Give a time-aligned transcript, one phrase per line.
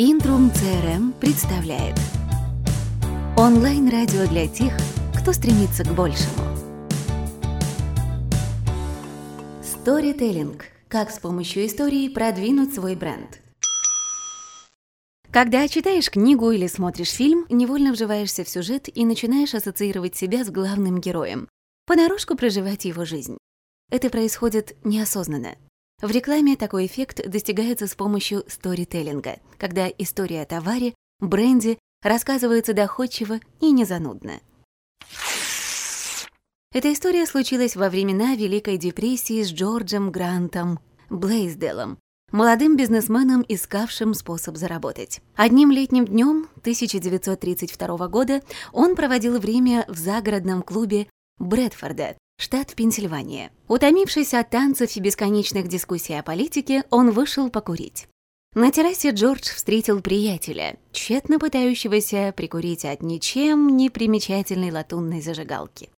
[0.00, 1.96] Интрум CRM представляет
[3.36, 4.72] Онлайн-радио для тех,
[5.20, 6.40] кто стремится к большему.
[9.60, 10.62] Storytelling.
[10.86, 13.40] Как с помощью истории продвинуть свой бренд.
[15.32, 20.50] Когда читаешь книгу или смотришь фильм, невольно вживаешься в сюжет и начинаешь ассоциировать себя с
[20.50, 21.48] главным героем,
[21.86, 23.36] понарошку проживать его жизнь.
[23.90, 25.56] Это происходит неосознанно.
[26.00, 33.40] В рекламе такой эффект достигается с помощью сторителлинга, когда история о товаре, бренде рассказывается доходчиво
[33.60, 34.40] и незанудно.
[36.72, 40.78] Эта история случилась во времена Великой депрессии с Джорджем Грантом
[41.10, 41.98] Блейсделом,
[42.30, 45.20] молодым бизнесменом, искавшим способ заработать.
[45.34, 48.42] Одним летним днем 1932 года
[48.72, 51.08] он проводил время в загородном клубе
[51.38, 53.50] Брэдфорда, штат Пенсильвания.
[53.66, 58.06] Утомившись от танцев и бесконечных дискуссий о политике, он вышел покурить.
[58.54, 65.90] На террасе Джордж встретил приятеля, тщетно пытающегося прикурить от ничем не примечательной латунной зажигалки.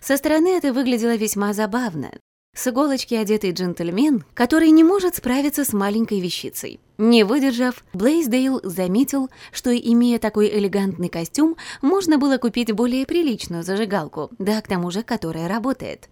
[0.00, 2.12] Со стороны это выглядело весьма забавно,
[2.54, 6.80] с иголочки одетый джентльмен, который не может справиться с маленькой вещицей.
[6.98, 14.30] Не выдержав, Блейсдейл заметил, что, имея такой элегантный костюм, можно было купить более приличную зажигалку,
[14.38, 16.08] да к тому же, которая работает.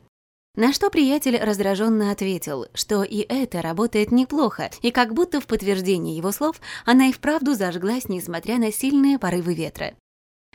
[0.54, 6.16] На что приятель раздраженно ответил, что и это работает неплохо, и как будто в подтверждение
[6.16, 9.94] его слов она и вправду зажглась, несмотря на сильные порывы ветра.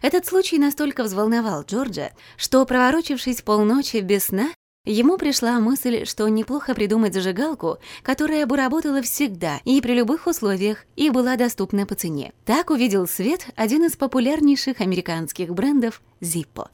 [0.01, 4.49] Этот случай настолько взволновал Джорджа, что, проворочившись полночи без сна,
[4.85, 10.85] Ему пришла мысль, что неплохо придумать зажигалку, которая бы работала всегда и при любых условиях
[10.95, 12.33] и была доступна по цене.
[12.45, 16.69] Так увидел свет один из популярнейших американских брендов Zippo.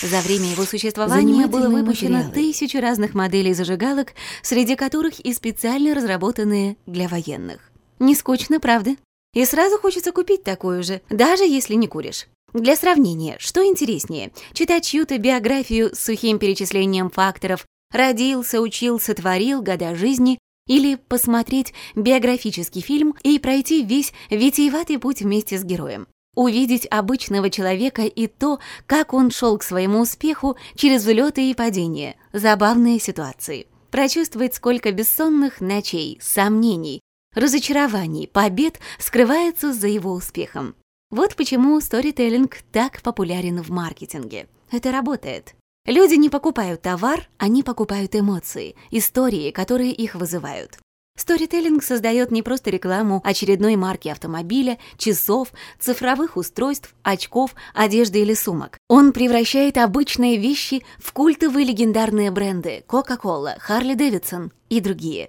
[0.00, 2.32] За время его существования было выпущено материалы.
[2.32, 7.70] тысячи разных моделей зажигалок, среди которых и специально разработанные для военных.
[7.98, 8.96] Не скучно, правда?
[9.34, 12.28] И сразу хочется купить такую же, даже если не куришь.
[12.52, 19.94] Для сравнения, что интереснее, читать чью-то биографию с сухим перечислением факторов «родился, учился, творил, года
[19.94, 20.38] жизни»
[20.68, 26.06] или посмотреть биографический фильм и пройти весь витиеватый путь вместе с героем.
[26.34, 32.16] Увидеть обычного человека и то, как он шел к своему успеху через взлеты и падения,
[32.32, 33.66] забавные ситуации.
[33.90, 37.00] Прочувствовать, сколько бессонных ночей, сомнений,
[37.34, 40.74] разочарований, побед скрывается за его успехом.
[41.12, 44.48] Вот почему сторителлинг так популярен в маркетинге.
[44.70, 45.54] Это работает.
[45.84, 50.78] Люди не покупают товар, они покупают эмоции, истории, которые их вызывают.
[51.18, 58.78] Сторителлинг создает не просто рекламу очередной марки автомобиля, часов, цифровых устройств, очков, одежды или сумок.
[58.88, 65.28] Он превращает обычные вещи в культовые легендарные бренды Coca-Cola, Harley Davidson и другие.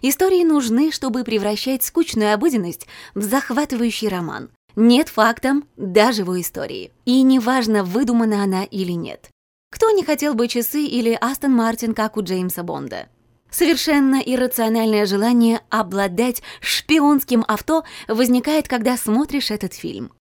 [0.00, 6.92] Истории нужны, чтобы превращать скучную обыденность в захватывающий роман, нет фактам даже в истории.
[7.04, 9.28] И неважно, выдумана она или нет.
[9.70, 13.08] Кто не хотел бы часы или Астон Мартин, как у Джеймса Бонда?
[13.50, 20.12] Совершенно иррациональное желание обладать шпионским авто возникает, когда смотришь этот фильм.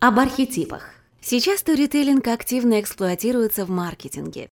[0.00, 0.90] Об архетипах.
[1.20, 4.48] Сейчас сторителлинг активно эксплуатируется в маркетинге.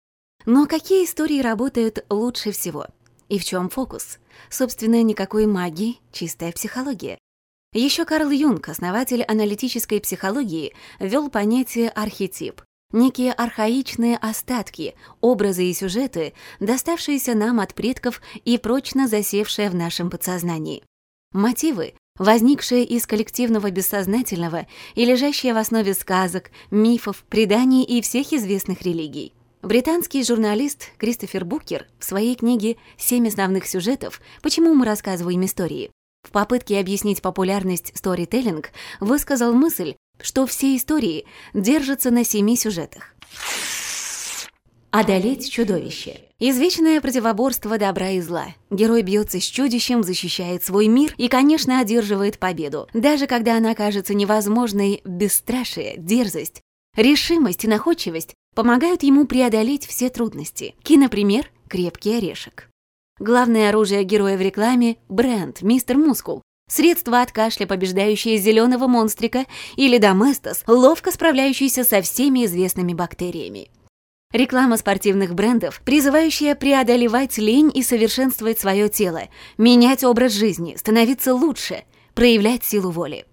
[0.46, 2.86] Но какие истории работают лучше всего?
[3.28, 4.18] И в чем фокус?
[4.50, 7.18] Собственно, никакой магии, чистая психология.
[7.74, 12.62] Еще Карл Юнг, основатель аналитической психологии, ввел понятие «архетип»,
[12.92, 20.08] некие архаичные остатки, образы и сюжеты, доставшиеся нам от предков и прочно засевшие в нашем
[20.08, 20.84] подсознании.
[21.32, 28.82] Мотивы, возникшие из коллективного бессознательного и лежащие в основе сказок, мифов, преданий и всех известных
[28.82, 29.32] религий.
[29.62, 34.20] Британский журналист Кристофер Букер в своей книге «Семь основных сюжетов.
[34.42, 35.90] Почему мы рассказываем истории»
[36.24, 43.14] В попытке объяснить популярность сторителлинг высказал мысль, что все истории держатся на семи сюжетах.
[44.90, 46.20] Одолеть чудовище.
[46.38, 48.54] Извечное противоборство добра и зла.
[48.70, 52.88] Герой бьется с чудищем, защищает свой мир и, конечно, одерживает победу.
[52.94, 56.60] Даже когда она кажется невозможной, бесстрашие, дерзость,
[56.96, 60.76] решимость и находчивость помогают ему преодолеть все трудности.
[60.84, 62.68] Кинопример «Крепкий орешек».
[63.20, 66.42] Главное оружие героя в рекламе– бренд «Мистер Мускул».
[66.68, 69.46] Средство от кашля, побеждающее зеленого монстрика,
[69.76, 73.70] или доместос, ловко справляющийся со всеми известными бактериями.
[74.32, 79.28] Реклама спортивных брендов, призывающая преодолевать лень и совершенствовать свое тело,
[79.58, 81.84] менять образ жизни, становиться лучше,
[82.14, 83.26] проявлять силу воли.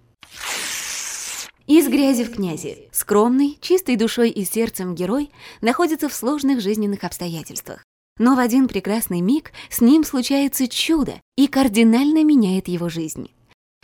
[1.65, 2.87] Из грязи в князи.
[2.91, 5.31] Скромный, чистой душой и сердцем герой
[5.61, 7.83] находится в сложных жизненных обстоятельствах.
[8.21, 13.31] Но в один прекрасный миг с ним случается чудо и кардинально меняет его жизнь.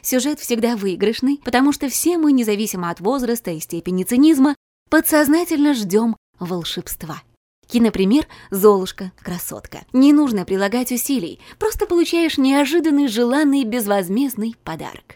[0.03, 4.55] Сюжет всегда выигрышный, потому что все мы, независимо от возраста и степени цинизма,
[4.91, 7.23] подсознательно ждем волшебства.
[7.65, 9.11] Кинопример «Золушка.
[9.23, 9.79] Красотка».
[9.91, 15.15] Не нужно прилагать усилий, просто получаешь неожиданный, желанный, безвозмездный подарок.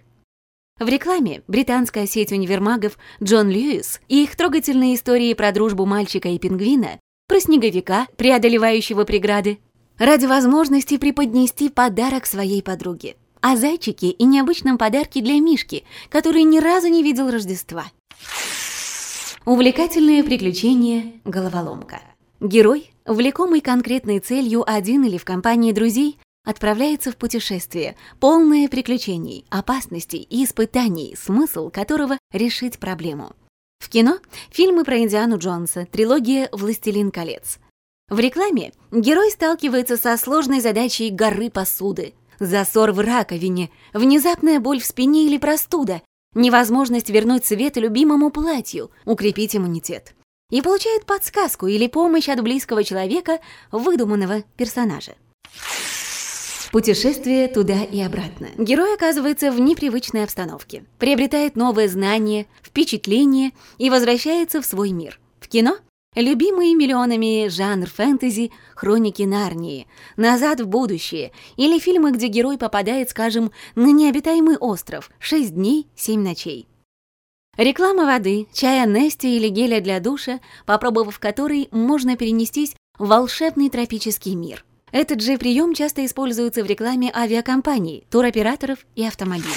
[0.80, 6.40] В рекламе британская сеть универмагов Джон Льюис и их трогательные истории про дружбу мальчика и
[6.40, 7.00] пингвина,
[7.32, 9.60] про снеговика, преодолевающего преграды,
[9.98, 13.16] ради возможности преподнести подарок своей подруге.
[13.40, 17.86] О зайчике и необычном подарке для Мишки, который ни разу не видел Рождества.
[19.46, 22.02] Увлекательное приключение «Головоломка».
[22.42, 30.28] Герой, влекомый конкретной целью один или в компании друзей, отправляется в путешествие, полное приключений, опасностей
[30.30, 33.32] и испытаний, смысл которого— решить проблему.
[33.82, 34.20] В кино—
[34.52, 37.58] фильмы про Индиану Джонса, трилогия «Властелин колец».
[38.10, 42.14] В рекламе герой сталкивается со сложной задачей горы посуды.
[42.40, 46.04] Засор в раковине, внезапная боль в спине или простуда,
[46.36, 50.14] невозможность вернуть цвет любимому платью, укрепить иммунитет
[50.52, 53.40] и получает подсказку или помощь от близкого человека,
[53.72, 55.16] выдуманного персонажа.
[56.72, 58.48] Путешествие туда и обратно.
[58.58, 65.20] Герой оказывается в непривычной обстановке, приобретает новые знания, впечатления и возвращается в свой мир.
[65.42, 65.78] В кино
[66.14, 69.88] Любимые миллионами жанр фэнтези, хроники Нарнии,
[70.18, 76.22] «Назад в будущее» или фильмы, где герой попадает, скажем, на необитаемый остров «Шесть дней, семь
[76.22, 76.68] ночей».
[77.56, 84.36] Реклама воды, чая Нести или геля для душа, попробовав который, можно перенестись в волшебный тропический
[84.36, 84.66] мир.
[84.92, 89.48] Этот же прием часто используется в рекламе авиакомпаний, туроператоров и автомобилей.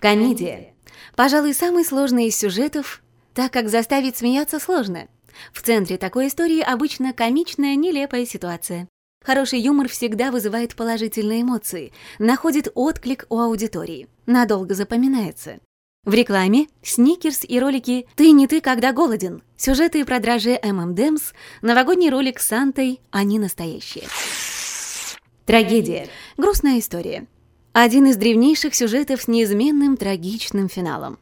[0.00, 0.74] Комедия.
[1.16, 3.02] Пожалуй, самый сложный из сюжетов,
[3.34, 5.08] так как заставить смеяться сложно.
[5.52, 8.88] В центре такой истории обычно комичная, нелепая ситуация.
[9.24, 15.58] Хороший юмор всегда вызывает положительные эмоции, находит отклик у аудитории, надолго запоминается.
[16.04, 22.08] В рекламе сникерс и ролики «Ты не ты, когда голоден», сюжеты про дрожжи M&M's, новогодний
[22.08, 24.04] ролик с Сантой «Они настоящие».
[25.44, 26.08] Трагедия.
[26.36, 27.26] Грустная история.
[27.72, 31.18] Один из древнейших сюжетов с неизменным трагичным финалом.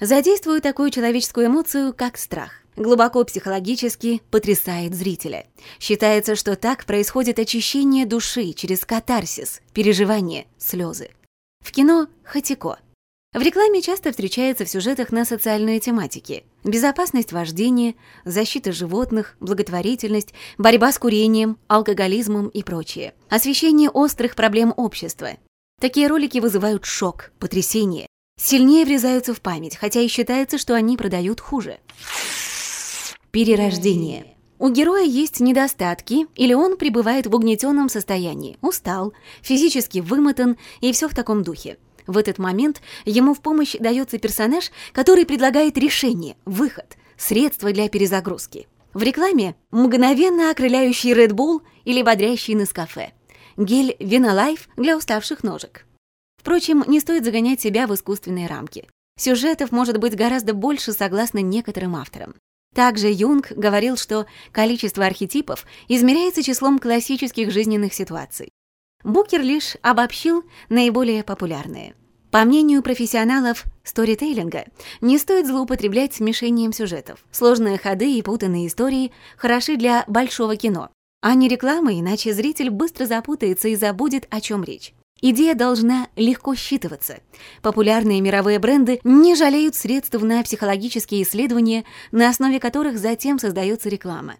[0.00, 2.62] Задействую такую человеческую эмоцию, как страх.
[2.76, 5.46] Глубоко психологически потрясает зрителя.
[5.80, 11.10] Считается, что так происходит очищение души через катарсис, переживание, слезы.
[11.64, 12.78] В кино «Хатико»
[13.36, 16.44] В рекламе часто встречается в сюжетах на социальные тематики.
[16.64, 17.94] Безопасность вождения,
[18.24, 23.12] защита животных, благотворительность, борьба с курением, алкоголизмом и прочее.
[23.28, 25.32] Освещение острых проблем общества.
[25.82, 28.06] Такие ролики вызывают шок, потрясение,
[28.40, 31.76] сильнее врезаются в память, хотя и считается, что они продают хуже.
[33.32, 34.34] Перерождение.
[34.58, 39.12] У героя есть недостатки, или он пребывает в угнетенном состоянии, устал,
[39.42, 41.76] физически вымотан и все в таком духе.
[42.06, 48.68] В этот момент ему в помощь дается персонаж, который предлагает решение, выход, средство для перезагрузки.
[48.94, 53.12] В рекламе мгновенно окрыляющий Red Bull или бодрящий Нескафе.
[53.56, 55.86] Гель Винолайф для уставших ножек.
[56.38, 58.88] Впрочем, не стоит загонять себя в искусственные рамки.
[59.18, 62.34] Сюжетов может быть гораздо больше, согласно некоторым авторам.
[62.74, 68.50] Также Юнг говорил, что количество архетипов измеряется числом классических жизненных ситуаций.
[69.04, 71.94] Букер лишь обобщил наиболее популярные.
[72.30, 74.64] По мнению профессионалов сторитейлинга,
[75.00, 77.24] не стоит злоупотреблять смешением сюжетов.
[77.30, 80.90] Сложные ходы и путанные истории хороши для большого кино,
[81.22, 84.92] а не рекламы, иначе зритель быстро запутается и забудет, о чем речь.
[85.22, 87.20] Идея должна легко считываться.
[87.62, 94.34] Популярные мировые бренды не жалеют средств на психологические исследования, на основе которых затем создается реклама.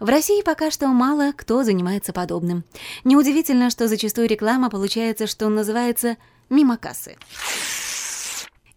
[0.00, 2.64] В России пока что мало кто занимается подобным.
[3.04, 6.16] Неудивительно, что зачастую реклама получается, что называется
[6.48, 7.16] «мимо кассы».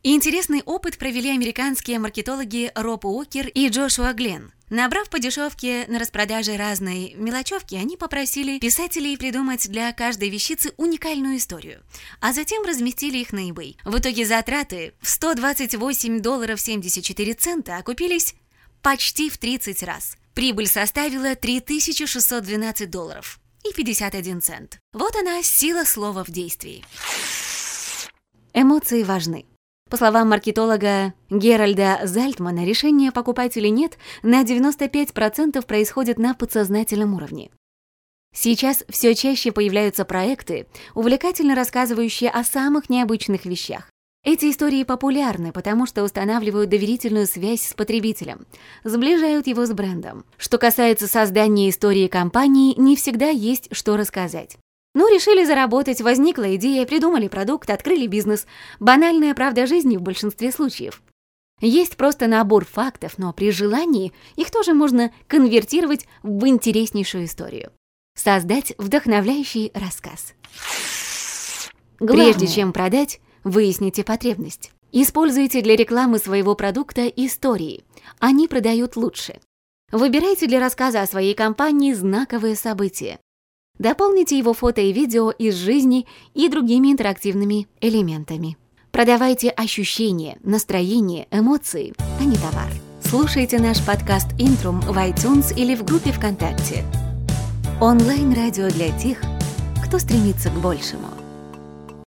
[0.04, 4.52] Интересный опыт провели американские маркетологи Роб Уокер и Джошуа Гленн.
[4.72, 11.38] Набрав по дешевке на распродаже разной мелочевки, они попросили писателей придумать для каждой вещицы уникальную
[11.38, 11.84] историю,
[12.20, 13.76] а затем разместили их на eBay.
[13.84, 18.34] В итоге затраты в 128 долларов 74 цента окупились
[18.82, 20.18] почти в 30 раз.
[20.34, 24.80] Прибыль составила 3612 долларов и 51 цент.
[24.94, 26.84] Вот она, сила слова в действии.
[28.54, 29.46] Эмоции важны.
[29.90, 37.52] По словам маркетолога Геральда Зальтмана, решение покупать или нет на 95% происходит на подсознательном уровне.
[38.34, 43.91] Сейчас все чаще появляются проекты, увлекательно рассказывающие о самых необычных вещах.
[44.24, 48.46] Эти истории популярны, потому что устанавливают доверительную связь с потребителем,
[48.84, 50.26] сближают его с брендом.
[50.38, 54.58] Что касается создания истории компании, не всегда есть что рассказать.
[54.94, 58.46] Ну, решили заработать, возникла идея, придумали продукт, открыли бизнес.
[58.80, 61.02] Банальная правда жизни в большинстве случаев.
[61.60, 67.72] Есть просто набор фактов, но при желании их тоже можно конвертировать в интереснейшую историю.
[68.16, 70.36] Создать вдохновляющий рассказ.
[72.00, 72.34] Главное.
[72.34, 74.72] Прежде чем продать, выясните потребность.
[74.92, 77.84] Используйте для рекламы своего продукта истории.
[78.20, 79.40] Они продают лучше.
[79.92, 83.20] Выбирайте для рассказа о своей компании знаковые события.
[83.78, 88.58] Дополните его фото и видео из жизни и другими интерактивными элементами.
[88.92, 92.70] Продавайте ощущения, настроение, эмоции, а не товар.
[93.02, 96.84] Слушайте наш подкаст «Интрум» в iTunes или в группе ВКонтакте.
[97.82, 99.22] Онлайн-радио для тех,
[99.84, 101.21] кто стремится к большему.